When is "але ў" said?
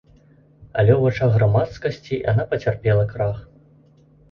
0.81-1.01